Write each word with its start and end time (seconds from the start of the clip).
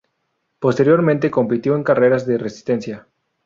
Posteriormente 0.57 1.29
compitió 1.29 1.75
en 1.75 1.83
carreras 1.83 2.25
de 2.25 2.39
resistencia. 2.39 3.05